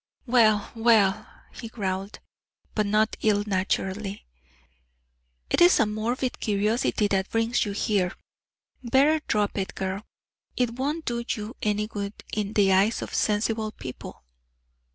"Well! 0.25 0.71
well!" 0.75 1.27
he 1.53 1.67
growled, 1.67 2.21
but 2.73 2.87
not 2.87 3.15
ill 3.21 3.43
naturedly, 3.45 4.25
"it's 5.51 5.79
a 5.79 5.85
morbid 5.85 6.39
curiosity 6.39 7.07
that 7.09 7.29
brings 7.29 7.65
you 7.65 7.71
here. 7.73 8.15
Better 8.83 9.21
drop 9.27 9.59
it, 9.59 9.75
girl; 9.75 10.01
it 10.57 10.71
won't 10.71 11.05
do 11.05 11.23
you 11.35 11.55
any 11.61 11.85
good 11.85 12.13
in 12.33 12.53
the 12.53 12.73
eyes 12.73 13.03
of 13.03 13.13
sensible 13.13 13.71
people." 13.73 14.23